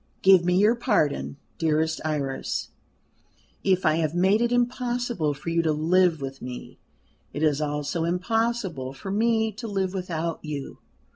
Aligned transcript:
Give 0.23 0.43
me 0.43 0.57
your 0.57 0.73
pardon, 0.73 1.37
dearest 1.59 2.01
Iris. 2.03 2.69
If 3.63 3.85
I 3.85 3.97
have 3.97 4.15
made 4.15 4.41
it 4.41 4.51
impossible 4.51 5.35
for 5.35 5.49
you 5.49 5.61
to 5.61 5.71
live 5.71 6.21
with 6.21 6.41
me, 6.41 6.79
it 7.33 7.43
is 7.43 7.61
also 7.61 8.03
impossible 8.03 8.93
for 8.93 9.11
me 9.11 9.51
to 9.51 9.67
live 9.67 9.93
without 9.93 10.43
you. 10.43 10.79